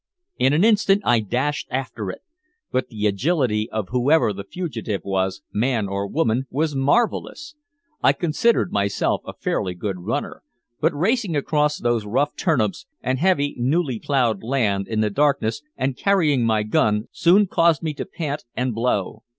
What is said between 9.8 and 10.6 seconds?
runner,